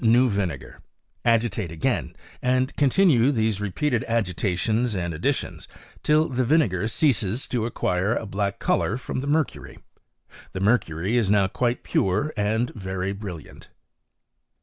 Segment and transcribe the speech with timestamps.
[0.03, 0.79] new vinegax;
[1.23, 2.11] agitate again,
[2.41, 5.67] and continue these re^ peated agitations and additions
[6.01, 9.77] till the vinegar ceases to acquire a black colour from the mercury:
[10.53, 13.69] the mer cury is now quite pure and very brilliant.